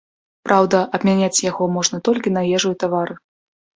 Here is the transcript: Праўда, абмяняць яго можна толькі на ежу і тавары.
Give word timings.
Праўда, 0.47 0.79
абмяняць 0.99 1.43
яго 1.51 1.63
можна 1.75 1.97
толькі 2.09 2.33
на 2.39 2.47
ежу 2.59 2.67
і 2.77 2.83
тавары. 2.85 3.15